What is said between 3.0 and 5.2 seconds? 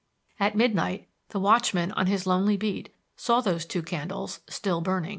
saw those two candles still burning.